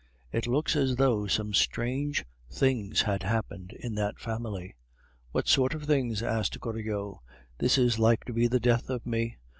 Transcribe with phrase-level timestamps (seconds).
[0.31, 4.75] "It looks as though some strange things had happened in that family."
[5.31, 7.19] "What sort of things?" asked Goriot.
[7.59, 9.37] "This is like to be the death of me.